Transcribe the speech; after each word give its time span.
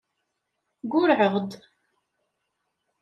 Ggurrɛeɣ-d. 0.83 1.51